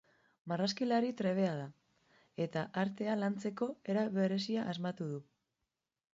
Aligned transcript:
Marrazkilari 0.51 1.11
trebea 1.19 1.51
da, 1.59 1.67
eta 2.47 2.65
artea 2.85 3.19
lantzeko 3.25 3.69
era 3.95 4.09
berezia 4.19 4.67
asmatu 4.75 5.13
du. 5.13 5.23